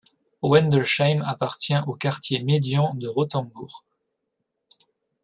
[0.41, 3.83] Wendelsheim appartient aux quartiers médians de Rottenburg.